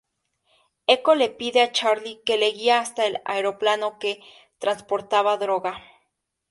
[0.93, 4.19] Eko le pide a Charlie que le guía hasta el aeroplano que
[4.57, 5.79] transportaba droga.